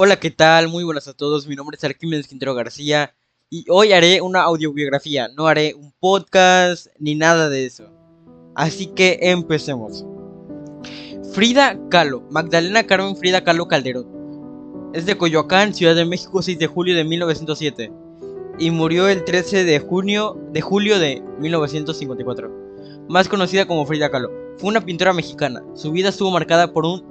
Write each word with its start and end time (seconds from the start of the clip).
Hola, 0.00 0.20
¿qué 0.20 0.30
tal? 0.30 0.68
Muy 0.68 0.84
buenas 0.84 1.08
a 1.08 1.12
todos. 1.12 1.48
Mi 1.48 1.56
nombre 1.56 1.76
es 1.76 1.82
Arquímedes 1.82 2.28
Quintero 2.28 2.54
García 2.54 3.16
y 3.50 3.64
hoy 3.68 3.92
haré 3.92 4.20
una 4.20 4.42
audiobiografía. 4.42 5.26
No 5.36 5.48
haré 5.48 5.74
un 5.74 5.92
podcast 5.98 6.86
ni 7.00 7.16
nada 7.16 7.48
de 7.48 7.66
eso. 7.66 7.90
Así 8.54 8.86
que 8.86 9.18
empecemos. 9.20 10.06
Frida 11.32 11.76
Kahlo, 11.90 12.22
Magdalena 12.30 12.86
Carmen 12.86 13.16
Frida 13.16 13.42
Kahlo 13.42 13.66
Calderón. 13.66 14.92
Es 14.94 15.04
de 15.04 15.18
Coyoacán, 15.18 15.74
Ciudad 15.74 15.96
de 15.96 16.04
México, 16.04 16.42
6 16.42 16.60
de 16.60 16.68
julio 16.68 16.94
de 16.94 17.02
1907 17.02 17.90
y 18.60 18.70
murió 18.70 19.08
el 19.08 19.24
13 19.24 19.64
de 19.64 19.80
junio 19.80 20.38
de 20.52 20.60
julio 20.60 21.00
de 21.00 21.24
1954. 21.40 23.06
Más 23.08 23.26
conocida 23.26 23.66
como 23.66 23.84
Frida 23.84 24.12
Kahlo, 24.12 24.30
fue 24.58 24.70
una 24.70 24.84
pintora 24.84 25.12
mexicana. 25.12 25.64
Su 25.74 25.90
vida 25.90 26.10
estuvo 26.10 26.30
marcada 26.30 26.72
por 26.72 26.84
un 26.84 27.07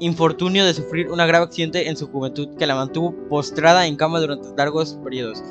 infortunio 0.00 0.64
de 0.64 0.74
sufrir 0.74 1.10
un 1.10 1.18
grave 1.18 1.44
accidente 1.44 1.88
en 1.88 1.96
su 1.96 2.06
juventud 2.08 2.48
que 2.56 2.66
la 2.66 2.74
mantuvo 2.74 3.14
postrada 3.28 3.86
en 3.86 3.96
cama 3.96 4.20
durante 4.20 4.48
largos 4.56 4.98
periodos, 5.02 5.42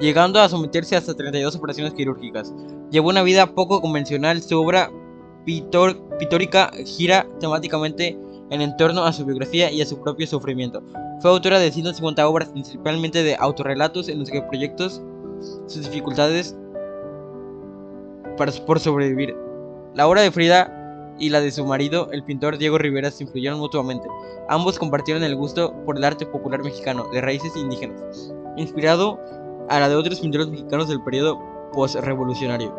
llegando 0.00 0.40
a 0.40 0.48
someterse 0.48 0.96
hasta 0.96 1.14
32 1.14 1.56
operaciones 1.56 1.94
quirúrgicas. 1.94 2.52
Llevó 2.90 3.10
una 3.10 3.22
vida 3.22 3.54
poco 3.54 3.80
convencional, 3.80 4.42
su 4.42 4.60
obra 4.60 4.90
pitórica 5.44 6.70
gira 6.84 7.26
temáticamente 7.40 8.18
en 8.50 8.76
torno 8.76 9.04
a 9.04 9.12
su 9.12 9.24
biografía 9.24 9.70
y 9.70 9.80
a 9.80 9.86
su 9.86 10.00
propio 10.00 10.26
sufrimiento. 10.26 10.82
Fue 11.20 11.30
autora 11.30 11.58
de 11.58 11.70
150 11.70 12.28
obras, 12.28 12.50
principalmente 12.50 13.22
de 13.22 13.36
autorrelatos 13.36 14.08
en 14.08 14.18
los 14.18 14.30
que 14.30 14.42
proyectos 14.42 15.00
sus 15.66 15.82
dificultades 15.84 16.56
para, 18.36 18.52
por 18.66 18.78
sobrevivir. 18.78 19.36
La 19.94 20.06
obra 20.06 20.22
de 20.22 20.30
Frida 20.30 20.81
y 21.22 21.28
la 21.28 21.40
de 21.40 21.52
su 21.52 21.64
marido, 21.64 22.08
el 22.10 22.24
pintor 22.24 22.58
Diego 22.58 22.78
Rivera, 22.78 23.08
se 23.12 23.22
influyeron 23.22 23.60
mutuamente. 23.60 24.08
Ambos 24.48 24.76
compartieron 24.76 25.22
el 25.22 25.36
gusto 25.36 25.72
por 25.86 25.96
el 25.96 26.02
arte 26.02 26.26
popular 26.26 26.64
mexicano 26.64 27.06
de 27.12 27.20
raíces 27.20 27.54
indígenas, 27.54 28.34
inspirado 28.56 29.20
a 29.68 29.78
la 29.78 29.88
de 29.88 29.94
otros 29.94 30.18
pintores 30.18 30.48
mexicanos 30.48 30.88
del 30.88 31.00
periodo 31.04 31.40
postrevolucionario. 31.74 32.76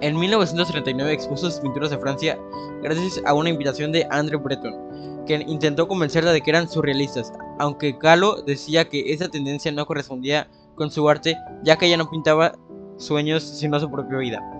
En 0.00 0.18
1939 0.18 1.12
expuso 1.12 1.48
sus 1.48 1.60
pinturas 1.60 1.92
a 1.92 1.98
Francia 2.00 2.36
gracias 2.82 3.22
a 3.24 3.34
una 3.34 3.50
invitación 3.50 3.92
de 3.92 4.04
André 4.10 4.36
Breton, 4.36 5.24
que 5.24 5.44
intentó 5.46 5.86
convencerla 5.86 6.32
de 6.32 6.40
que 6.40 6.50
eran 6.50 6.68
surrealistas, 6.68 7.32
aunque 7.60 7.96
Kahlo 7.98 8.42
decía 8.42 8.88
que 8.88 9.12
esa 9.12 9.28
tendencia 9.28 9.70
no 9.70 9.86
correspondía 9.86 10.48
con 10.74 10.90
su 10.90 11.08
arte, 11.08 11.36
ya 11.62 11.76
que 11.76 11.86
ella 11.86 11.98
no 11.98 12.10
pintaba 12.10 12.58
sueños 12.96 13.44
sino 13.44 13.78
su 13.78 13.88
propia 13.88 14.18
vida. 14.18 14.51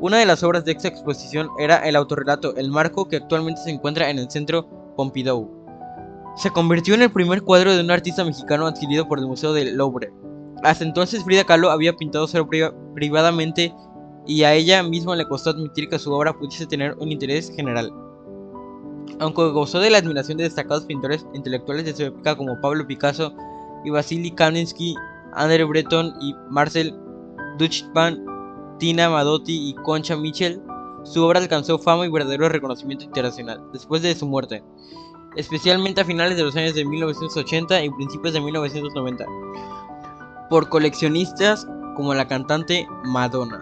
Una 0.00 0.16
de 0.16 0.24
las 0.24 0.42
obras 0.42 0.64
de 0.64 0.72
esta 0.72 0.88
exposición 0.88 1.50
era 1.58 1.76
el 1.86 1.94
autorrelato 1.94 2.56
El 2.56 2.70
Marco, 2.70 3.06
que 3.06 3.16
actualmente 3.16 3.60
se 3.60 3.70
encuentra 3.70 4.08
en 4.08 4.18
el 4.18 4.30
centro 4.30 4.66
Pompidou. 4.96 5.50
Se 6.36 6.50
convirtió 6.50 6.94
en 6.94 7.02
el 7.02 7.12
primer 7.12 7.42
cuadro 7.42 7.74
de 7.74 7.82
un 7.82 7.90
artista 7.90 8.24
mexicano 8.24 8.66
adquirido 8.66 9.06
por 9.06 9.18
el 9.18 9.26
Museo 9.26 9.52
del 9.52 9.76
Louvre. 9.76 10.10
Hasta 10.62 10.84
entonces 10.84 11.22
Frida 11.22 11.44
Kahlo 11.44 11.70
había 11.70 11.96
pintado 11.96 12.26
solo 12.26 12.48
privadamente 12.94 13.74
y 14.26 14.42
a 14.44 14.54
ella 14.54 14.82
misma 14.82 15.16
le 15.16 15.28
costó 15.28 15.50
admitir 15.50 15.90
que 15.90 15.98
su 15.98 16.10
obra 16.12 16.32
pudiese 16.32 16.66
tener 16.66 16.96
un 16.98 17.12
interés 17.12 17.52
general. 17.54 17.92
Aunque 19.18 19.50
gozó 19.50 19.80
de 19.80 19.90
la 19.90 19.98
admiración 19.98 20.38
de 20.38 20.44
destacados 20.44 20.86
pintores 20.86 21.26
intelectuales 21.34 21.84
de 21.84 21.94
su 21.94 22.04
época 22.04 22.36
como 22.36 22.58
Pablo 22.62 22.86
Picasso 22.86 23.34
y 23.84 23.90
Vasily 23.90 24.30
Kandinsky, 24.30 24.94
André 25.34 25.64
Breton 25.64 26.14
y 26.22 26.34
Marcel 26.48 26.94
Duchamp, 27.58 28.29
Tina 28.80 29.10
Madotti 29.10 29.68
y 29.68 29.74
Concha 29.74 30.16
Mitchell, 30.16 30.58
su 31.04 31.22
obra 31.22 31.38
alcanzó 31.38 31.78
fama 31.78 32.06
y 32.06 32.10
verdadero 32.10 32.48
reconocimiento 32.48 33.04
internacional 33.04 33.62
después 33.74 34.00
de 34.00 34.14
su 34.14 34.26
muerte, 34.26 34.64
especialmente 35.36 36.00
a 36.00 36.06
finales 36.06 36.38
de 36.38 36.44
los 36.44 36.56
años 36.56 36.74
de 36.74 36.86
1980 36.86 37.84
y 37.84 37.90
principios 37.90 38.32
de 38.32 38.40
1990, 38.40 39.26
por 40.48 40.70
coleccionistas 40.70 41.66
como 41.94 42.14
la 42.14 42.26
cantante 42.26 42.88
Madonna. 43.04 43.60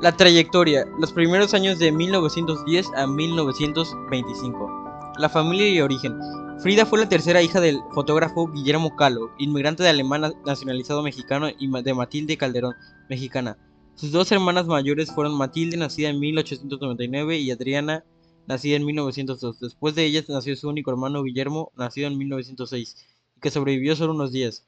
La 0.00 0.12
trayectoria, 0.12 0.84
los 1.00 1.12
primeros 1.12 1.52
años 1.52 1.80
de 1.80 1.90
1910 1.90 2.86
a 2.96 3.08
1925. 3.08 5.12
La 5.18 5.28
familia 5.28 5.68
y 5.68 5.80
origen. 5.80 6.16
Frida 6.60 6.86
fue 6.86 7.00
la 7.00 7.08
tercera 7.08 7.42
hija 7.42 7.60
del 7.60 7.80
fotógrafo 7.92 8.46
Guillermo 8.46 8.94
Calo, 8.94 9.32
inmigrante 9.38 9.82
de 9.82 9.88
alemán 9.88 10.34
nacionalizado 10.46 11.02
mexicano, 11.02 11.48
y 11.48 11.82
de 11.82 11.94
Matilde 11.94 12.36
Calderón, 12.36 12.74
mexicana. 13.08 13.56
Sus 13.96 14.10
dos 14.10 14.32
hermanas 14.32 14.66
mayores 14.66 15.12
fueron 15.12 15.36
Matilde, 15.36 15.76
nacida 15.76 16.08
en 16.08 16.18
1899, 16.18 17.38
y 17.38 17.50
Adriana, 17.52 18.04
nacida 18.46 18.74
en 18.76 18.84
1902. 18.84 19.60
Después 19.60 19.94
de 19.94 20.04
ellas 20.04 20.28
nació 20.28 20.56
su 20.56 20.68
único 20.68 20.90
hermano 20.90 21.22
Guillermo, 21.22 21.70
nacido 21.76 22.08
en 22.08 22.18
1906, 22.18 22.96
y 23.36 23.40
que 23.40 23.50
sobrevivió 23.50 23.94
solo 23.94 24.12
unos 24.12 24.32
días. 24.32 24.66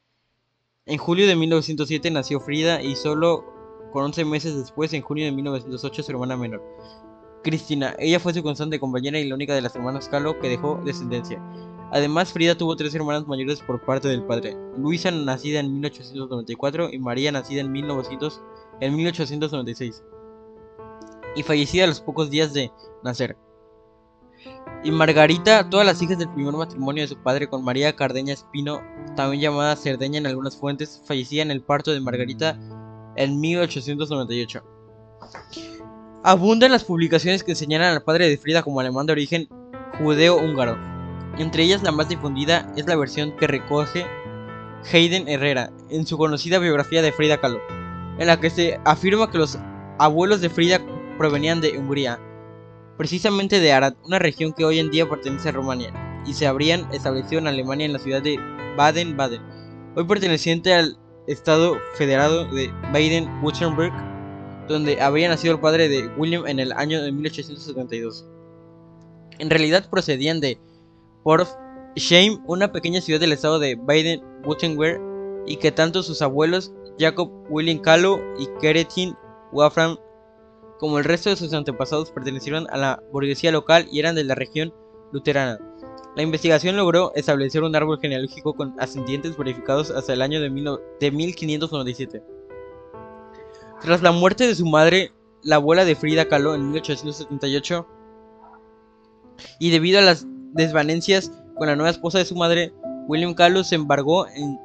En 0.86 0.98
julio 0.98 1.26
de 1.26 1.34
1907 1.34 2.08
nació 2.12 2.38
Frida 2.38 2.80
y 2.80 2.94
solo 2.94 3.44
con 3.92 4.04
11 4.04 4.24
meses 4.24 4.56
después, 4.56 4.92
en 4.92 5.02
junio 5.02 5.24
de 5.24 5.32
1908, 5.32 6.04
su 6.04 6.12
hermana 6.12 6.36
menor. 6.36 6.62
Cristina, 7.42 7.96
ella 7.98 8.20
fue 8.20 8.32
su 8.32 8.44
constante 8.44 8.78
compañera 8.78 9.18
y 9.18 9.28
la 9.28 9.34
única 9.34 9.54
de 9.56 9.62
las 9.62 9.74
hermanas 9.74 10.08
Calo 10.08 10.38
que 10.38 10.48
dejó 10.48 10.80
descendencia. 10.84 11.42
Además, 11.90 12.32
Frida 12.32 12.56
tuvo 12.56 12.76
tres 12.76 12.94
hermanas 12.94 13.26
mayores 13.26 13.60
por 13.60 13.84
parte 13.84 14.06
del 14.06 14.22
padre, 14.22 14.56
Luisa 14.76 15.10
nacida 15.10 15.60
en 15.60 15.72
1894 15.72 16.90
y 16.92 16.98
María 16.98 17.32
nacida 17.32 17.60
en 17.60 17.72
1900 17.72 18.40
en 18.80 18.94
1896 18.96 20.02
y 21.36 21.42
fallecida 21.42 21.84
a 21.84 21.88
los 21.88 22.00
pocos 22.00 22.30
días 22.30 22.52
de 22.52 22.72
nacer. 23.04 23.36
Y 24.84 24.90
Margarita, 24.90 25.68
todas 25.68 25.86
las 25.86 26.00
hijas 26.02 26.18
del 26.18 26.32
primer 26.32 26.54
matrimonio 26.54 27.02
de 27.02 27.08
su 27.08 27.16
padre 27.16 27.48
con 27.48 27.64
María 27.64 27.94
Cardeña 27.94 28.32
Espino, 28.32 28.80
también 29.16 29.42
llamada 29.42 29.76
Cerdeña 29.76 30.18
en 30.18 30.26
algunas 30.26 30.56
fuentes, 30.56 31.02
fallecía 31.06 31.42
en 31.42 31.50
el 31.50 31.62
parto 31.62 31.92
de 31.92 32.00
Margarita 32.00 32.58
en 33.16 33.40
1898. 33.40 34.62
Abundan 36.22 36.72
las 36.72 36.84
publicaciones 36.84 37.44
que 37.44 37.54
señalan 37.54 37.94
al 37.94 38.02
padre 38.02 38.28
de 38.28 38.36
Frida 38.36 38.62
como 38.62 38.80
alemán 38.80 39.06
de 39.06 39.12
origen 39.12 39.48
judeo-húngaro. 39.98 40.78
Entre 41.38 41.64
ellas 41.64 41.82
la 41.82 41.92
más 41.92 42.08
difundida 42.08 42.72
es 42.76 42.86
la 42.86 42.96
versión 42.96 43.36
que 43.36 43.46
recoge 43.46 44.06
Hayden 44.92 45.28
Herrera 45.28 45.70
en 45.90 46.06
su 46.06 46.16
conocida 46.16 46.58
biografía 46.58 47.02
de 47.02 47.12
Frida 47.12 47.40
Kahlo 47.40 47.75
en 48.18 48.26
la 48.26 48.40
que 48.40 48.50
se 48.50 48.80
afirma 48.84 49.30
que 49.30 49.38
los 49.38 49.58
abuelos 49.98 50.40
de 50.40 50.50
Frida 50.50 50.80
provenían 51.18 51.60
de 51.60 51.78
Hungría, 51.78 52.18
precisamente 52.96 53.60
de 53.60 53.72
Arad, 53.72 53.94
una 54.04 54.18
región 54.18 54.52
que 54.52 54.64
hoy 54.64 54.78
en 54.78 54.90
día 54.90 55.08
pertenece 55.08 55.48
a 55.48 55.52
Rumania, 55.52 55.92
y 56.26 56.34
se 56.34 56.46
habrían 56.46 56.92
establecido 56.92 57.40
en 57.40 57.46
Alemania 57.46 57.86
en 57.86 57.92
la 57.92 57.98
ciudad 57.98 58.22
de 58.22 58.38
Baden-Baden, 58.76 59.42
hoy 59.94 60.04
perteneciente 60.04 60.74
al 60.74 60.98
estado 61.26 61.76
federado 61.94 62.44
de 62.46 62.70
Baden-Württemberg, 62.92 63.92
donde 64.68 65.00
habría 65.00 65.28
nacido 65.28 65.54
el 65.54 65.60
padre 65.60 65.88
de 65.88 66.08
William 66.16 66.46
en 66.46 66.58
el 66.58 66.72
año 66.72 67.02
de 67.02 67.12
1872. 67.12 68.26
En 69.38 69.50
realidad 69.50 69.88
procedían 69.90 70.40
de 70.40 70.58
Porfsheim, 71.22 72.42
una 72.46 72.72
pequeña 72.72 73.00
ciudad 73.00 73.20
del 73.20 73.32
estado 73.32 73.58
de 73.58 73.76
Baden-Württemberg, 73.76 75.00
y 75.46 75.56
que 75.56 75.70
tanto 75.70 76.02
sus 76.02 76.22
abuelos 76.22 76.72
Jacob 76.98 77.30
William 77.50 77.78
Kahlo 77.78 78.20
y 78.38 78.48
Keretin 78.60 79.14
Wafram, 79.52 79.96
como 80.78 80.98
el 80.98 81.04
resto 81.04 81.30
de 81.30 81.36
sus 81.36 81.52
antepasados, 81.52 82.10
pertenecieron 82.10 82.66
a 82.70 82.76
la 82.76 83.02
burguesía 83.12 83.52
local 83.52 83.86
y 83.90 84.00
eran 84.00 84.14
de 84.14 84.24
la 84.24 84.34
región 84.34 84.74
luterana. 85.12 85.58
La 86.16 86.22
investigación 86.22 86.76
logró 86.76 87.12
establecer 87.14 87.62
un 87.62 87.76
árbol 87.76 88.00
genealógico 88.00 88.54
con 88.54 88.74
ascendientes 88.80 89.36
verificados 89.36 89.90
hasta 89.90 90.14
el 90.14 90.22
año 90.22 90.40
de, 90.40 90.50
1597. 90.50 92.22
Tras 93.82 94.02
la 94.02 94.12
muerte 94.12 94.46
de 94.46 94.54
su 94.54 94.64
madre, 94.64 95.12
la 95.42 95.56
abuela 95.56 95.84
de 95.84 95.94
Frida 95.94 96.26
Kahlo 96.26 96.54
en 96.54 96.70
1878, 96.70 97.86
y 99.60 99.70
debido 99.70 99.98
a 99.98 100.02
las 100.02 100.26
desvanencias 100.54 101.30
con 101.58 101.66
la 101.66 101.76
nueva 101.76 101.90
esposa 101.90 102.16
de 102.18 102.24
su 102.24 102.34
madre, 102.34 102.72
William 103.08 103.34
Kahlo 103.34 103.62
se 103.62 103.74
embargó 103.74 104.26
en 104.28 104.58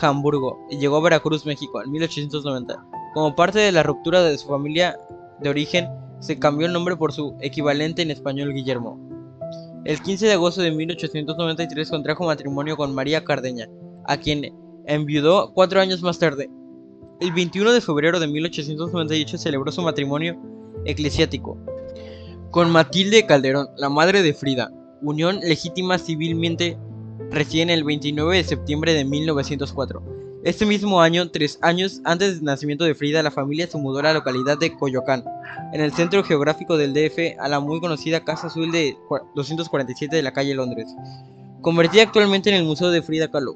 Hamburgo 0.00 0.58
y 0.70 0.78
llegó 0.78 0.96
a 0.96 1.02
Veracruz, 1.02 1.46
México, 1.46 1.82
en 1.82 1.90
1890. 1.90 2.84
Como 3.14 3.34
parte 3.34 3.58
de 3.58 3.72
la 3.72 3.82
ruptura 3.82 4.22
de 4.22 4.36
su 4.36 4.48
familia 4.48 4.98
de 5.40 5.48
origen, 5.48 5.88
se 6.20 6.38
cambió 6.38 6.66
el 6.66 6.72
nombre 6.72 6.96
por 6.96 7.12
su 7.12 7.36
equivalente 7.40 8.02
en 8.02 8.10
español 8.10 8.52
Guillermo. 8.52 8.98
El 9.84 10.00
15 10.00 10.26
de 10.26 10.32
agosto 10.32 10.62
de 10.62 10.70
1893 10.70 11.90
contrajo 11.90 12.24
matrimonio 12.24 12.76
con 12.76 12.94
María 12.94 13.24
Cardeña, 13.24 13.68
a 14.06 14.16
quien 14.16 14.54
enviudó 14.86 15.52
cuatro 15.52 15.80
años 15.80 16.02
más 16.02 16.18
tarde. 16.18 16.50
El 17.20 17.32
21 17.32 17.72
de 17.72 17.80
febrero 17.80 18.18
de 18.18 18.26
1898 18.26 19.38
celebró 19.38 19.70
su 19.70 19.82
matrimonio 19.82 20.38
eclesiástico 20.84 21.58
con 22.54 22.70
Matilde 22.70 23.26
Calderón, 23.26 23.66
la 23.76 23.88
madre 23.88 24.22
de 24.22 24.32
Frida, 24.32 24.70
unión 25.02 25.40
legítima 25.40 25.98
civilmente 25.98 26.78
recién 27.34 27.70
el 27.70 27.84
29 27.84 28.36
de 28.36 28.44
septiembre 28.44 28.94
de 28.94 29.04
1904. 29.04 30.02
Este 30.44 30.66
mismo 30.66 31.00
año, 31.00 31.30
tres 31.30 31.58
años 31.62 32.00
antes 32.04 32.36
del 32.36 32.44
nacimiento 32.44 32.84
de 32.84 32.94
Frida, 32.94 33.22
la 33.22 33.30
familia 33.30 33.66
se 33.66 33.78
mudó 33.78 34.00
a 34.00 34.02
la 34.02 34.12
localidad 34.12 34.58
de 34.58 34.76
Coyoacán, 34.76 35.24
en 35.72 35.80
el 35.80 35.92
centro 35.92 36.22
geográfico 36.22 36.76
del 36.76 36.92
DF, 36.92 37.40
a 37.40 37.48
la 37.48 37.60
muy 37.60 37.80
conocida 37.80 38.24
Casa 38.24 38.48
Azul 38.48 38.70
de 38.70 38.94
247 39.34 40.14
de 40.14 40.22
la 40.22 40.32
calle 40.32 40.54
Londres. 40.54 40.86
convertida 41.62 42.02
actualmente 42.02 42.50
en 42.50 42.56
el 42.56 42.64
Museo 42.64 42.90
de 42.90 43.00
Frida 43.00 43.30
Kahlo. 43.30 43.54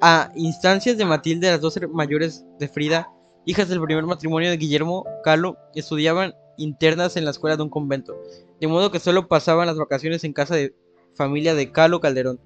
A 0.00 0.32
instancias 0.34 0.98
de 0.98 1.04
Matilde, 1.04 1.52
las 1.52 1.60
dos 1.60 1.78
mayores 1.92 2.44
de 2.58 2.66
Frida, 2.66 3.08
hijas 3.46 3.68
del 3.68 3.80
primer 3.80 4.04
matrimonio 4.04 4.50
de 4.50 4.56
Guillermo 4.56 5.04
Kahlo, 5.22 5.56
estudiaban 5.76 6.34
internas 6.56 7.16
en 7.16 7.24
la 7.24 7.30
escuela 7.30 7.56
de 7.56 7.62
un 7.62 7.70
convento, 7.70 8.16
de 8.60 8.66
modo 8.66 8.90
que 8.90 8.98
solo 8.98 9.28
pasaban 9.28 9.68
las 9.68 9.76
vacaciones 9.76 10.24
en 10.24 10.32
casa 10.32 10.56
de 10.56 10.74
familia 11.14 11.54
de 11.54 11.70
Kahlo 11.70 12.00
Calderón. 12.00 12.40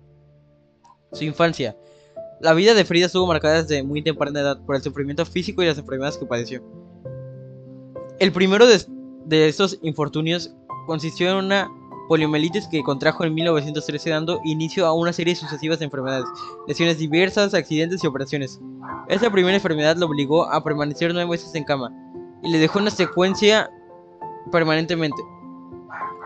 Su 1.16 1.24
infancia. 1.24 1.74
La 2.40 2.52
vida 2.52 2.74
de 2.74 2.84
Frida 2.84 3.06
estuvo 3.06 3.26
marcada 3.26 3.62
desde 3.62 3.82
muy 3.82 4.02
temprana 4.02 4.40
edad 4.40 4.58
por 4.66 4.76
el 4.76 4.82
sufrimiento 4.82 5.24
físico 5.24 5.62
y 5.62 5.66
las 5.66 5.78
enfermedades 5.78 6.18
que 6.18 6.26
padeció. 6.26 6.62
El 8.18 8.32
primero 8.32 8.66
de, 8.66 8.84
de 9.24 9.48
estos 9.48 9.78
infortunios 9.82 10.54
consistió 10.86 11.30
en 11.30 11.36
una 11.36 11.70
poliomielitis 12.08 12.68
que 12.68 12.82
contrajo 12.82 13.24
en 13.24 13.32
1913 13.32 14.10
dando 14.10 14.40
inicio 14.44 14.86
a 14.86 14.92
una 14.92 15.14
serie 15.14 15.34
sucesivas 15.34 15.78
de 15.78 15.86
enfermedades, 15.86 16.26
lesiones 16.68 16.98
diversas, 16.98 17.54
accidentes 17.54 18.04
y 18.04 18.06
operaciones. 18.06 18.60
Esta 19.08 19.30
primera 19.30 19.56
enfermedad 19.56 19.96
lo 19.96 20.06
obligó 20.06 20.44
a 20.44 20.62
permanecer 20.62 21.14
nueve 21.14 21.30
meses 21.30 21.54
en 21.54 21.64
cama 21.64 21.90
y 22.42 22.50
le 22.50 22.58
dejó 22.58 22.78
una 22.78 22.90
secuencia 22.90 23.70
permanentemente. 24.52 25.22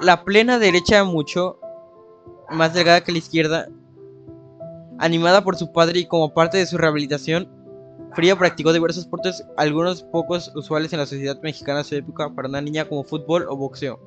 La 0.01 0.25
plena 0.25 0.59
derecha 0.59 1.05
mucho 1.05 1.61
más 2.51 2.75
delgada 2.75 3.03
que 3.03 3.13
la 3.13 3.19
izquierda, 3.19 3.69
animada 5.01 5.43
por 5.43 5.57
su 5.57 5.73
padre 5.73 6.01
y 6.01 6.07
como 6.07 6.33
parte 6.33 6.59
de 6.59 6.67
su 6.67 6.79
rehabilitación, 6.79 7.49
Frida 8.15 8.37
practicó 8.37 8.73
diversos 8.73 9.05
deportes, 9.05 9.45
algunos 9.57 10.03
pocos 10.03 10.53
usuales 10.55 10.93
en 10.93 10.99
la 10.99 11.07
sociedad 11.07 11.41
mexicana 11.43 11.79
de 11.79 11.85
su 11.85 11.95
época 11.95 12.35
para 12.35 12.49
una 12.49 12.61
niña 12.61 12.89
como 12.89 13.05
fútbol 13.05 13.47
o 13.49 13.57
boxeo. 13.57 14.01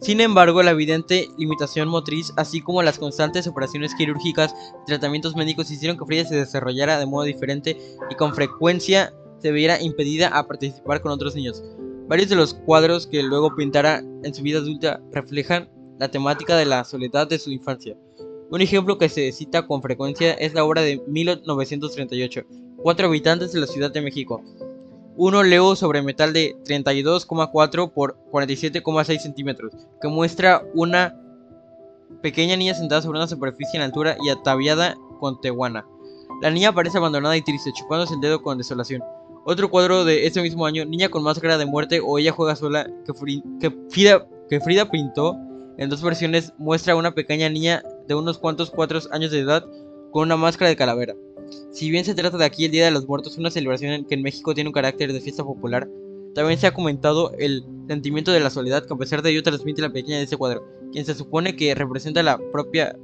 Sin 0.00 0.20
embargo, 0.20 0.62
la 0.62 0.72
evidente 0.72 1.28
limitación 1.38 1.88
motriz, 1.88 2.32
así 2.36 2.60
como 2.60 2.82
las 2.82 2.98
constantes 2.98 3.46
operaciones 3.46 3.94
quirúrgicas 3.94 4.54
y 4.82 4.86
tratamientos 4.86 5.34
médicos 5.36 5.70
hicieron 5.70 5.98
que 5.98 6.04
Frida 6.04 6.24
se 6.24 6.36
desarrollara 6.36 6.98
de 6.98 7.06
modo 7.06 7.24
diferente 7.24 7.76
y 8.10 8.14
con 8.14 8.34
frecuencia 8.34 9.12
se 9.38 9.52
viera 9.52 9.80
impedida 9.80 10.28
a 10.28 10.46
participar 10.46 11.00
con 11.00 11.12
otros 11.12 11.34
niños. 11.34 11.62
Varios 12.06 12.28
de 12.28 12.36
los 12.36 12.54
cuadros 12.54 13.06
que 13.06 13.22
luego 13.22 13.54
pintara 13.56 13.98
en 13.98 14.34
su 14.34 14.42
vida 14.42 14.58
adulta 14.58 15.00
reflejan 15.12 15.70
la 15.98 16.10
temática 16.10 16.56
de 16.56 16.66
la 16.66 16.84
soledad 16.84 17.28
de 17.28 17.38
su 17.38 17.50
infancia. 17.50 17.96
Un 18.54 18.60
ejemplo 18.60 18.98
que 18.98 19.08
se 19.08 19.32
cita 19.32 19.66
con 19.66 19.82
frecuencia 19.82 20.32
es 20.34 20.54
la 20.54 20.64
obra 20.64 20.80
de 20.80 21.02
1938, 21.08 22.42
Cuatro 22.76 23.08
habitantes 23.08 23.50
de 23.50 23.58
la 23.58 23.66
Ciudad 23.66 23.90
de 23.90 24.00
México, 24.00 24.44
uno 25.16 25.42
Leo 25.42 25.74
sobre 25.74 26.02
metal 26.02 26.32
de 26.32 26.54
32,4 26.64 27.92
por 27.92 28.16
47,6 28.30 29.18
centímetros, 29.18 29.72
que 30.00 30.06
muestra 30.06 30.62
una 30.72 31.20
pequeña 32.22 32.56
niña 32.56 32.74
sentada 32.74 33.02
sobre 33.02 33.18
una 33.18 33.26
superficie 33.26 33.76
en 33.76 33.82
altura 33.82 34.16
y 34.24 34.28
ataviada 34.28 34.94
con 35.18 35.40
tehuana. 35.40 35.84
La 36.40 36.52
niña 36.52 36.72
parece 36.72 36.98
abandonada 36.98 37.36
y 37.36 37.42
triste, 37.42 37.72
chupándose 37.72 38.14
el 38.14 38.20
dedo 38.20 38.40
con 38.40 38.56
desolación. 38.56 39.02
Otro 39.44 39.68
cuadro 39.68 40.04
de 40.04 40.28
ese 40.28 40.40
mismo 40.42 40.64
año, 40.64 40.84
Niña 40.84 41.08
con 41.08 41.24
máscara 41.24 41.58
de 41.58 41.66
muerte 41.66 41.98
o 42.00 42.20
Ella 42.20 42.30
juega 42.30 42.54
sola, 42.54 42.88
que, 43.58 43.72
Frida, 44.60 44.90
pintó 44.92 45.36
en 45.76 45.90
dos 45.90 46.02
versiones, 46.02 46.52
muestra 46.56 46.92
a 46.92 46.96
una 46.96 47.16
pequeña 47.16 47.48
niña 47.48 47.82
de 48.06 48.14
unos 48.14 48.38
cuantos 48.38 48.70
cuatro 48.70 48.98
años 49.10 49.30
de 49.30 49.40
edad 49.40 49.66
con 50.10 50.24
una 50.24 50.36
máscara 50.36 50.68
de 50.68 50.76
calavera. 50.76 51.14
Si 51.70 51.90
bien 51.90 52.04
se 52.04 52.14
trata 52.14 52.38
de 52.38 52.44
aquí 52.44 52.64
el 52.64 52.70
Día 52.70 52.84
de 52.84 52.90
los 52.90 53.06
Muertos, 53.06 53.38
una 53.38 53.50
celebración 53.50 54.04
que 54.04 54.14
en 54.14 54.22
México 54.22 54.54
tiene 54.54 54.68
un 54.68 54.74
carácter 54.74 55.12
de 55.12 55.20
fiesta 55.20 55.44
popular, 55.44 55.88
también 56.34 56.58
se 56.58 56.66
ha 56.66 56.74
comentado 56.74 57.32
el 57.38 57.64
sentimiento 57.88 58.32
de 58.32 58.40
la 58.40 58.50
soledad 58.50 58.84
que 58.86 58.94
a 58.94 58.96
pesar 58.96 59.22
de 59.22 59.30
ello 59.30 59.42
transmite 59.42 59.82
la 59.82 59.92
pequeña 59.92 60.18
de 60.18 60.24
ese 60.24 60.36
cuadro, 60.36 60.66
quien 60.92 61.04
se 61.04 61.14
supone 61.14 61.54
que 61.56 61.74
representa 61.74 62.22
la 62.22 62.38
propia 62.52 62.96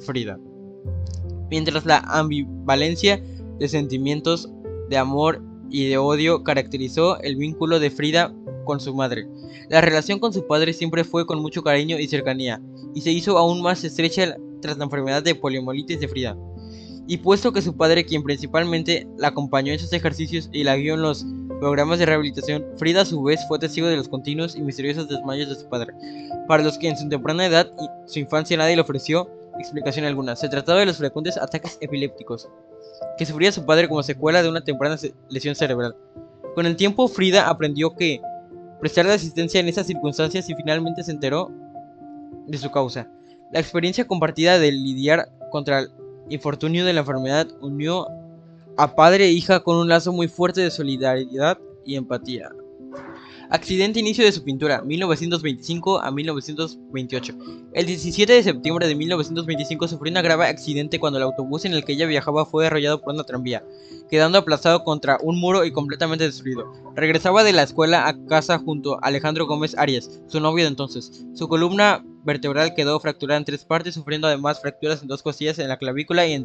Frida. 0.00 0.38
Mientras 1.50 1.86
la 1.86 1.98
ambivalencia 1.98 3.22
de 3.58 3.68
sentimientos 3.68 4.50
de 4.88 4.96
amor 4.96 5.40
y 5.70 5.88
de 5.88 5.98
odio 5.98 6.42
caracterizó 6.42 7.20
el 7.20 7.36
vínculo 7.36 7.78
de 7.78 7.90
Frida 7.90 8.34
con 8.64 8.80
su 8.80 8.94
madre. 8.94 9.28
La 9.68 9.80
relación 9.80 10.18
con 10.18 10.32
su 10.32 10.46
padre 10.46 10.72
siempre 10.72 11.04
fue 11.04 11.26
con 11.26 11.40
mucho 11.40 11.62
cariño 11.62 11.98
y 11.98 12.08
cercanía, 12.08 12.60
y 12.94 13.00
se 13.00 13.10
hizo 13.10 13.38
aún 13.38 13.62
más 13.62 13.84
estrecha 13.84 14.36
tras 14.60 14.78
la 14.78 14.84
enfermedad 14.84 15.22
de 15.22 15.34
poliomielitis 15.34 16.00
de 16.00 16.08
Frida. 16.08 16.36
Y 17.06 17.16
puesto 17.18 17.52
que 17.52 17.62
su 17.62 17.76
padre, 17.76 18.04
quien 18.04 18.22
principalmente 18.22 19.08
la 19.18 19.28
acompañó 19.28 19.72
en 19.72 19.78
sus 19.78 19.92
ejercicios 19.92 20.48
y 20.52 20.62
la 20.64 20.76
guió 20.76 20.94
en 20.94 21.02
los 21.02 21.26
programas 21.60 21.98
de 21.98 22.06
rehabilitación, 22.06 22.64
Frida 22.76 23.02
a 23.02 23.04
su 23.04 23.22
vez 23.22 23.40
fue 23.48 23.58
testigo 23.58 23.88
de 23.88 23.96
los 23.96 24.08
continuos 24.08 24.56
y 24.56 24.62
misteriosos 24.62 25.08
desmayos 25.08 25.48
de 25.48 25.56
su 25.56 25.68
padre, 25.68 25.92
para 26.46 26.62
los 26.62 26.78
que 26.78 26.88
en 26.88 26.96
su 26.96 27.08
temprana 27.08 27.46
edad 27.46 27.72
y 27.80 28.10
su 28.10 28.20
infancia 28.20 28.56
nadie 28.56 28.76
le 28.76 28.82
ofreció 28.82 29.28
explicación 29.58 30.06
alguna. 30.06 30.36
Se 30.36 30.48
trataba 30.48 30.80
de 30.80 30.86
los 30.86 30.96
frecuentes 30.96 31.36
ataques 31.36 31.78
epilépticos 31.80 32.48
que 33.18 33.26
sufría 33.26 33.52
su 33.52 33.64
padre 33.64 33.88
como 33.88 34.02
secuela 34.02 34.42
de 34.42 34.48
una 34.48 34.62
temprana 34.62 34.96
lesión 35.28 35.54
cerebral. 35.54 35.96
Con 36.54 36.66
el 36.66 36.76
tiempo, 36.76 37.08
Frida 37.08 37.48
aprendió 37.48 37.94
que 37.94 38.20
prestarle 38.80 39.12
asistencia 39.12 39.60
en 39.60 39.68
esas 39.68 39.86
circunstancias 39.86 40.48
y 40.48 40.54
finalmente 40.54 41.02
se 41.02 41.12
enteró 41.12 41.50
de 42.46 42.58
su 42.58 42.70
causa. 42.70 43.10
La 43.52 43.60
experiencia 43.60 44.06
compartida 44.06 44.58
de 44.58 44.72
lidiar 44.72 45.30
contra 45.50 45.80
el 45.80 45.90
infortunio 46.30 46.84
de 46.84 46.92
la 46.92 47.00
enfermedad 47.00 47.48
unió 47.60 48.06
a 48.76 48.94
padre 48.94 49.26
e 49.26 49.32
hija 49.32 49.60
con 49.60 49.76
un 49.76 49.88
lazo 49.88 50.12
muy 50.12 50.28
fuerte 50.28 50.60
de 50.60 50.70
solidaridad 50.70 51.58
y 51.84 51.96
empatía. 51.96 52.50
Accidente 53.50 54.00
inicio 54.00 54.24
de 54.24 54.32
su 54.32 54.42
pintura, 54.42 54.80
1925 54.80 56.00
a 56.00 56.10
1928. 56.10 57.34
El 57.74 57.84
17 57.84 58.32
de 58.32 58.42
septiembre 58.42 58.88
de 58.88 58.94
1925 58.94 59.88
sufrió 59.88 60.10
un 60.10 60.22
grave 60.22 60.46
accidente 60.46 60.98
cuando 60.98 61.18
el 61.18 61.24
autobús 61.24 61.66
en 61.66 61.74
el 61.74 61.84
que 61.84 61.92
ella 61.92 62.06
viajaba 62.06 62.46
fue 62.46 62.66
arrollado 62.66 63.02
por 63.02 63.12
una 63.12 63.24
tranvía, 63.24 63.62
quedando 64.08 64.38
aplastado 64.38 64.84
contra 64.84 65.18
un 65.22 65.38
muro 65.38 65.66
y 65.66 65.70
completamente 65.70 66.24
destruido. 66.24 66.72
Regresaba 66.96 67.44
de 67.44 67.52
la 67.52 67.64
escuela 67.64 68.08
a 68.08 68.24
casa 68.24 68.58
junto 68.58 68.94
a 68.94 69.08
Alejandro 69.08 69.46
Gómez 69.46 69.76
Arias, 69.76 70.22
su 70.28 70.40
novio 70.40 70.64
de 70.64 70.70
entonces. 70.70 71.26
Su 71.34 71.46
columna 71.46 72.02
vertebral 72.24 72.74
quedó 72.74 72.98
fracturada 73.00 73.38
en 73.38 73.44
tres 73.44 73.64
partes, 73.64 73.94
sufriendo 73.94 74.26
además 74.26 74.60
fracturas 74.60 75.02
en 75.02 75.08
dos 75.08 75.22
costillas 75.22 75.58
en 75.58 75.68
la 75.68 75.78
clavícula 75.78 76.26
y 76.26 76.32
en 76.34 76.44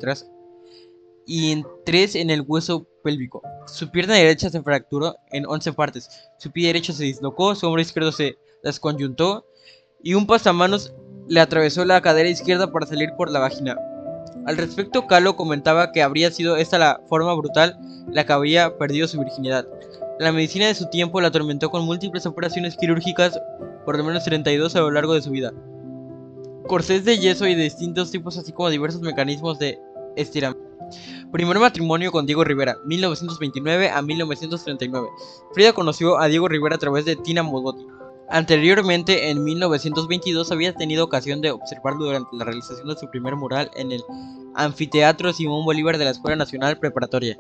tres 1.86 2.16
en 2.16 2.30
el 2.30 2.42
hueso 2.42 2.88
pélvico. 3.04 3.42
Su 3.68 3.90
pierna 3.90 4.16
derecha 4.16 4.50
se 4.50 4.62
fracturó 4.62 5.16
en 5.32 5.46
11 5.46 5.74
partes, 5.74 6.10
su 6.40 6.52
pie 6.52 6.68
derecho 6.68 6.94
se 6.94 7.04
dislocó, 7.04 7.56
su 7.56 7.68
hombro 7.68 7.82
izquierdo 7.82 8.12
se 8.12 8.38
desconjuntó 8.64 9.46
y 10.04 10.14
un 10.14 10.26
pasamanos 10.26 10.94
le 11.28 11.40
atravesó 11.40 11.84
la 11.86 12.02
cadera 12.02 12.30
izquierda 12.30 12.72
para 12.72 12.86
salir 12.86 13.10
por 13.18 13.32
la 13.32 13.40
vagina. 13.40 13.78
Al 14.46 14.58
respecto, 14.58 15.08
Calo 15.08 15.36
comentaba 15.36 15.92
que 15.92 16.02
habría 16.02 16.32
sido 16.32 16.56
esta 16.56 16.78
la 16.78 17.02
forma 17.08 17.34
brutal 17.34 17.78
la 18.12 18.26
que 18.26 18.34
había 18.34 18.78
perdido 18.78 19.08
su 19.08 19.20
virginidad. 19.20 19.68
La 20.20 20.32
medicina 20.32 20.68
de 20.68 20.76
su 20.76 20.90
tiempo 20.90 21.20
la 21.20 21.28
atormentó 21.28 21.70
con 21.70 21.86
múltiples 21.86 22.26
operaciones 22.26 22.78
quirúrgicas, 22.78 23.40
por 23.88 23.98
lo 23.98 24.04
menos 24.04 24.26
32 24.26 24.76
a 24.76 24.82
lo 24.82 24.92
largo 24.92 25.14
de 25.14 25.22
su 25.22 25.32
vida. 25.32 25.54
Corsés 26.68 27.06
de 27.06 27.20
yeso 27.20 27.48
y 27.48 27.56
distintos 27.56 28.12
tipos, 28.12 28.38
así 28.38 28.52
como 28.52 28.70
diversos 28.70 29.00
mecanismos 29.00 29.60
de 29.60 29.80
estiramiento. 30.18 30.68
Primer 31.32 31.58
matrimonio 31.58 32.12
con 32.12 32.26
Diego 32.26 32.44
Rivera, 32.44 32.76
1929 32.84 33.90
a 33.90 34.02
1939. 34.02 35.08
Frida 35.54 35.72
conoció 35.72 36.20
a 36.20 36.28
Diego 36.28 36.50
Rivera 36.50 36.76
a 36.76 36.80
través 36.80 37.06
de 37.06 37.16
Tina 37.16 37.44
Modotti. 37.44 37.88
Anteriormente, 38.30 39.30
en 39.30 39.42
1922, 39.46 40.52
había 40.52 40.74
tenido 40.74 41.06
ocasión 41.06 41.40
de 41.40 41.52
observarlo 41.52 42.08
durante 42.08 42.36
la 42.36 42.44
realización 42.44 42.90
de 42.90 42.98
su 42.98 43.10
primer 43.10 43.38
mural 43.38 43.72
en 43.78 43.94
el 43.94 44.04
Anfiteatro 44.56 45.32
Simón 45.32 45.64
Bolívar 45.64 45.98
de 45.98 46.04
la 46.04 46.12
Escuela 46.12 46.36
Nacional 46.36 46.78
Preparatoria. 46.78 47.38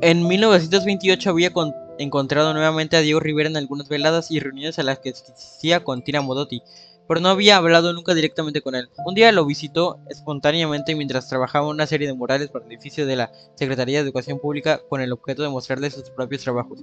En 0.00 0.28
1928 0.28 1.28
había 1.28 1.52
encontrado 1.98 2.52
nuevamente 2.52 2.96
a 2.96 3.00
Diego 3.00 3.20
Rivera 3.20 3.48
en 3.48 3.56
algunas 3.56 3.88
veladas 3.88 4.30
y 4.30 4.40
reuniones 4.40 4.78
a 4.78 4.82
las 4.82 4.98
que 4.98 5.10
asistía 5.10 5.84
con 5.84 6.02
Tina 6.02 6.20
Modotti, 6.20 6.62
pero 7.08 7.20
no 7.20 7.28
había 7.28 7.56
hablado 7.56 7.92
nunca 7.92 8.14
directamente 8.14 8.60
con 8.60 8.74
él. 8.74 8.88
Un 9.04 9.14
día 9.14 9.30
lo 9.32 9.44
visitó 9.46 9.98
espontáneamente 10.08 10.94
mientras 10.94 11.28
trabajaba 11.28 11.68
una 11.68 11.86
serie 11.86 12.06
de 12.06 12.14
murales 12.14 12.50
para 12.50 12.64
el 12.64 12.72
edificio 12.72 13.06
de 13.06 13.16
la 13.16 13.32
Secretaría 13.54 13.98
de 13.98 14.04
Educación 14.04 14.38
Pública 14.38 14.80
con 14.88 15.00
el 15.00 15.12
objeto 15.12 15.42
de 15.42 15.48
mostrarle 15.48 15.90
sus 15.90 16.10
propios 16.10 16.42
trabajos. 16.42 16.80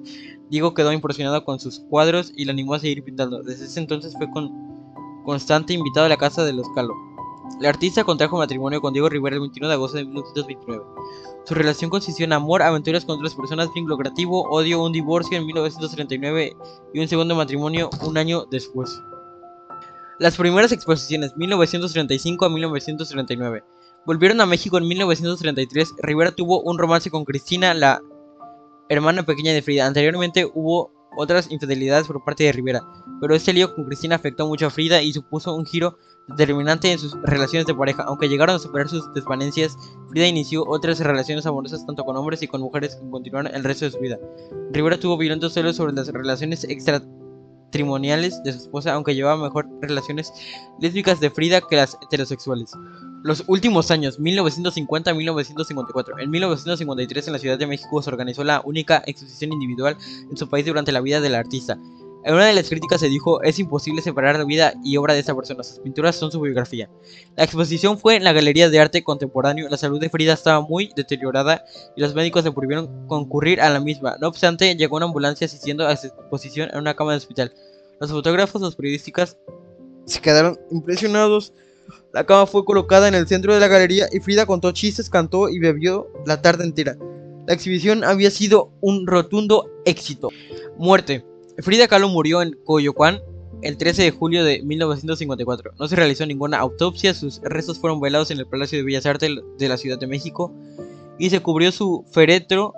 Diego 0.50 0.74
quedó 0.74 0.92
impresionado 0.94 1.44
con 1.44 1.60
sus 1.60 1.80
cuadros 1.82 2.32
y 2.36 2.46
le 2.46 2.52
animó 2.52 2.76
a 2.76 2.80
seguir 2.80 3.04
pintando. 3.04 3.44
Desde 3.44 3.66
ese 3.66 3.80
entonces 3.80 4.14
fue 4.18 4.30
con 4.32 4.52
constante 5.26 5.74
invitado 5.74 6.06
a 6.06 6.10
la 6.10 6.18
casa 6.18 6.44
de 6.44 6.54
los 6.54 6.68
Calo. 6.76 7.13
El 7.60 7.66
artista 7.66 8.04
contrajo 8.04 8.38
matrimonio 8.38 8.82
con 8.82 8.94
Diego 8.94 9.10
Rivera 9.10 9.36
el 9.36 9.42
21 9.42 9.68
de 9.68 9.74
agosto 9.74 9.98
de 9.98 10.06
1929. 10.06 10.84
Su 11.46 11.54
relación 11.54 11.90
consistió 11.90 12.24
en 12.26 12.34
amor, 12.34 12.62
aventuras 12.62 13.04
con 13.04 13.18
otras 13.18 13.36
personas, 13.36 13.74
vínculo 13.74 13.98
creativo, 13.98 14.44
odio, 14.50 14.82
un 14.82 14.94
divorcio 14.94 15.38
en 15.38 15.46
1939 15.46 16.56
y 16.94 17.00
un 17.00 17.08
segundo 17.08 17.36
matrimonio 17.36 17.90
un 18.02 18.18
año 18.18 18.46
después. 18.50 19.02
Las 20.20 20.38
primeras 20.38 20.72
exposiciones, 20.72 21.36
1935 21.36 22.46
a 22.46 22.50
1939. 22.50 23.64
Volvieron 24.06 24.40
a 24.42 24.46
México 24.46 24.78
en 24.78 24.88
1933. 24.88 25.96
Rivera 26.00 26.32
tuvo 26.32 26.62
un 26.62 26.78
romance 26.78 27.10
con 27.10 27.26
Cristina, 27.26 27.74
la 27.74 28.02
hermana 28.90 29.24
pequeña 29.24 29.54
de 29.54 29.62
Frida. 29.62 29.86
Anteriormente 29.86 30.50
hubo 30.54 30.92
otras 31.18 31.52
infidelidades 31.52 32.08
por 32.08 32.24
parte 32.24 32.44
de 32.46 32.52
Rivera, 32.52 32.84
pero 33.20 33.36
este 33.36 33.54
lío 33.54 33.76
con 33.76 33.86
Cristina 33.86 34.16
afectó 34.16 34.48
mucho 34.48 34.68
a 34.68 34.70
Frida 34.70 35.02
y 35.02 35.14
supuso 35.14 35.54
un 35.56 35.66
giro 35.66 35.98
determinante 36.28 36.92
en 36.92 37.00
sus 37.00 37.14
relaciones 37.24 37.68
de 37.68 37.76
pareja. 37.76 38.04
Aunque 38.04 38.30
llegaron 38.30 38.56
a 38.56 38.60
superar 38.60 38.90
sus 38.90 39.12
desvanencias, 39.14 39.78
Frida 40.10 40.28
inició 40.28 40.64
otras 40.68 41.00
relaciones 41.00 41.46
amorosas 41.46 41.86
tanto 41.86 42.04
con 42.04 42.16
hombres 42.16 42.42
y 42.42 42.48
con 42.48 42.62
mujeres 42.62 42.96
que 42.96 43.10
continuaron 43.10 43.54
el 43.54 43.64
resto 43.64 43.86
de 43.86 43.92
su 43.92 44.00
vida. 44.00 44.18
Rivera 44.72 45.00
tuvo 45.00 45.18
violentos 45.18 45.54
celos 45.54 45.76
sobre 45.76 45.94
las 45.94 46.08
relaciones 46.08 46.64
extratrimoniales 46.64 48.42
de 48.44 48.54
su 48.54 48.60
esposa, 48.60 48.94
aunque 48.94 49.16
llevaba 49.16 49.44
mejor 49.44 49.68
relaciones 49.82 50.32
lésbicas 50.80 51.20
de 51.20 51.30
Frida 51.30 51.62
que 51.62 51.76
las 51.76 51.98
heterosexuales. 52.02 52.72
Los 53.24 53.44
últimos 53.48 53.90
años, 53.90 54.20
1950-1954. 54.20 56.22
En 56.22 56.30
1953 56.30 57.28
en 57.28 57.34
la 57.34 57.40
Ciudad 57.40 57.58
de 57.58 57.68
México 57.68 58.02
se 58.02 58.10
organizó 58.10 58.44
la 58.44 58.62
única 58.66 59.02
exposición 59.06 59.54
individual 59.54 59.96
en 60.30 60.36
su 60.36 60.50
país 60.50 60.66
durante 60.66 60.92
la 60.92 61.00
vida 61.00 61.22
del 61.22 61.36
artista. 61.36 61.78
En 62.26 62.34
una 62.34 62.46
de 62.46 62.54
las 62.54 62.70
críticas 62.70 63.02
se 63.02 63.10
dijo, 63.10 63.42
es 63.44 63.60
imposible 63.60 64.02
separar 64.02 64.38
la 64.38 64.46
vida 64.46 64.74
y 64.84 64.98
obra 64.98 65.14
de 65.14 65.20
esta 65.20 65.36
persona, 65.36 65.64
sus 65.64 65.80
pinturas 65.80 66.16
son 66.16 66.32
su 66.32 66.40
biografía. 66.40 66.90
La 67.36 67.44
exposición 67.44 67.98
fue 67.98 68.16
en 68.16 68.24
la 68.24 68.34
Galería 68.34 68.70
de 68.70 68.80
Arte 68.80 69.04
Contemporáneo, 69.04 69.68
la 69.70 69.78
salud 69.78 70.00
de 70.00 70.10
Frida 70.10 70.34
estaba 70.34 70.62
muy 70.62 70.92
deteriorada 70.96 71.66
y 71.96 72.02
los 72.02 72.16
médicos 72.16 72.46
le 72.46 72.52
prohibieron 72.52 73.08
concurrir 73.08 73.60
a 73.60 73.70
la 73.70 73.80
misma. 73.80 74.16
No 74.22 74.28
obstante, 74.28 74.76
llegó 74.76 74.98
una 74.98 75.06
ambulancia 75.06 75.46
asistiendo 75.46 75.86
a 75.88 75.96
su 75.98 76.08
exposición 76.08 76.70
en 76.72 76.80
una 76.80 76.96
cama 76.96 77.12
de 77.12 77.18
hospital. 77.18 77.54
Los 78.00 78.12
fotógrafos, 78.12 78.62
los 78.62 78.76
periodistas 78.76 79.38
se 80.06 80.22
quedaron 80.22 80.58
impresionados 80.72 81.54
la 82.14 82.26
cama 82.26 82.46
fue 82.46 82.64
colocada 82.66 83.08
en 83.08 83.16
el 83.16 83.28
centro 83.28 83.54
de 83.54 83.60
la 83.60 83.68
galería 83.68 84.08
y 84.12 84.20
Frida 84.20 84.46
contó 84.46 84.72
chistes, 84.72 85.10
cantó 85.10 85.50
y 85.50 85.60
bebió 85.60 86.08
la 86.26 86.42
tarde 86.42 86.64
entera. 86.64 86.96
La 87.48 87.54
exhibición 87.54 88.04
había 88.04 88.32
sido 88.32 88.72
un 88.82 89.08
rotundo 89.08 89.70
éxito. 89.86 90.30
Muerte. 90.78 91.26
Frida 91.60 91.88
Kahlo 91.88 92.10
murió 92.10 92.42
en 92.42 92.58
Coyoacán 92.66 93.22
el 93.62 93.78
13 93.78 94.04
de 94.04 94.12
julio 94.12 94.44
de 94.44 94.62
1954. 94.64 95.74
No 95.80 95.88
se 95.88 95.96
realizó 95.96 96.26
ninguna 96.26 96.58
autopsia, 96.58 97.14
sus 97.14 97.40
restos 97.44 97.80
fueron 97.80 98.02
velados 98.02 98.32
en 98.32 98.40
el 98.40 98.48
Palacio 98.48 98.78
de 98.78 98.84
Bellas 98.84 99.06
Artes 99.06 99.32
de 99.58 99.70
la 99.70 99.78
Ciudad 99.78 100.00
de 100.00 100.08
México 100.08 100.54
y 101.18 101.30
se 101.30 101.42
cubrió 101.42 101.72
su 101.72 102.06
féretro, 102.12 102.74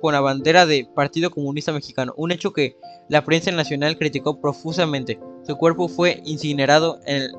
con 0.00 0.14
la 0.14 0.20
bandera 0.20 0.66
del 0.66 0.86
Partido 0.86 1.30
Comunista 1.30 1.72
Mexicano, 1.72 2.14
un 2.16 2.30
hecho 2.30 2.52
que 2.52 2.76
la 3.08 3.24
prensa 3.24 3.50
nacional 3.50 3.98
criticó 3.98 4.40
profusamente. 4.40 5.18
Su 5.44 5.56
cuerpo 5.56 5.88
fue 5.88 6.22
incinerado 6.24 7.00
en 7.06 7.22
el 7.22 7.32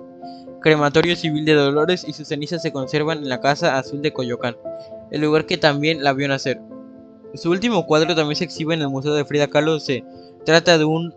crematorio 0.61 1.15
civil 1.15 1.45
de 1.45 1.53
Dolores 1.53 2.05
y 2.05 2.11
sus 2.11 2.27
cenizas 2.27 2.61
se 2.61 2.73
conservan 2.73 3.19
en 3.19 3.29
la 3.29 3.39
Casa 3.39 3.77
Azul 3.77 4.01
de 4.01 4.11
Coyoacán, 4.11 4.57
el 5.11 5.21
lugar 5.21 5.45
que 5.45 5.57
también 5.57 6.03
la 6.03 6.11
vio 6.11 6.27
nacer. 6.27 6.59
Su 7.35 7.49
último 7.49 7.87
cuadro 7.87 8.13
también 8.15 8.35
se 8.35 8.43
exhibe 8.43 8.75
en 8.75 8.81
el 8.81 8.89
Museo 8.89 9.15
de 9.15 9.25
Frida 9.25 9.47
Kahlo. 9.47 9.79
Se 9.79 10.03
trata 10.45 10.77
de 10.77 10.85
un, 10.85 11.13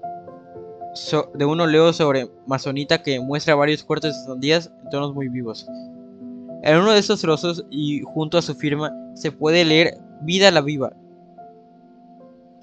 de 1.35 1.45
un 1.45 1.61
óleo 1.61 1.93
sobre 1.93 2.31
masonita 2.47 3.03
que 3.03 3.21
muestra 3.21 3.55
varios 3.55 3.85
cortes 3.85 4.15
de 4.39 4.55
en 4.55 4.91
tonos 4.91 5.15
muy 5.15 5.29
vivos. 5.29 5.67
En 6.63 6.79
uno 6.79 6.93
de 6.93 6.99
estos 6.99 7.21
trozos 7.21 7.65
y 7.71 8.03
junto 8.03 8.39
a 8.39 8.43
su 8.43 8.55
firma 8.55 8.93
se 9.15 9.33
puede 9.33 9.65
leer 9.65 9.99
Vida 10.23 10.51
la 10.51 10.61
Viva. 10.61 10.93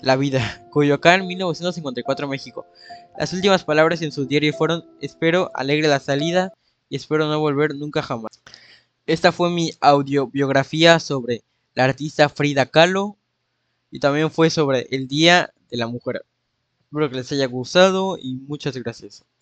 La 0.01 0.15
vida. 0.15 0.67
Coyoacán, 0.71 1.27
1954, 1.27 2.27
México. 2.27 2.65
Las 3.17 3.31
últimas 3.33 3.63
palabras 3.63 4.01
en 4.01 4.11
su 4.11 4.25
diario 4.25 4.53
fueron: 4.53 4.85
Espero 4.99 5.51
alegre 5.53 5.87
la 5.87 5.99
salida 5.99 6.53
y 6.89 6.95
espero 6.95 7.27
no 7.27 7.39
volver 7.39 7.75
nunca 7.75 8.01
jamás. 8.01 8.41
Esta 9.05 9.31
fue 9.31 9.49
mi 9.49 9.71
audiobiografía 9.81 10.99
sobre 10.99 11.43
la 11.73 11.85
artista 11.85 12.29
Frida 12.29 12.65
Kahlo 12.65 13.17
y 13.91 13.99
también 13.99 14.31
fue 14.31 14.49
sobre 14.49 14.87
el 14.91 15.07
Día 15.07 15.53
de 15.69 15.77
la 15.77 15.87
Mujer. 15.87 16.25
Espero 16.93 17.09
que 17.09 17.15
les 17.15 17.31
haya 17.31 17.47
gustado 17.47 18.19
y 18.21 18.35
muchas 18.35 18.77
gracias. 18.77 19.25